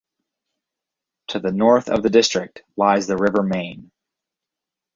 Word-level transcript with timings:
To 1.27 1.39
the 1.39 1.51
north 1.51 1.87
of 1.87 2.01
the 2.01 2.09
district 2.09 2.63
lies 2.75 3.05
the 3.05 3.17
River 3.17 3.43
Main. 3.43 3.91